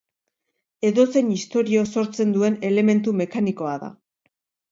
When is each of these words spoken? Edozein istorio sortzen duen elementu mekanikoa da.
Edozein 0.87 1.27
istorio 1.35 1.83
sortzen 1.97 2.33
duen 2.37 2.57
elementu 2.71 3.15
mekanikoa 3.21 3.77
da. 3.85 3.93